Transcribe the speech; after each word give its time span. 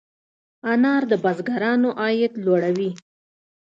انار 0.71 1.01
د 1.11 1.13
بزګرانو 1.23 1.89
عاید 2.01 2.33
لوړوي. 2.45 2.91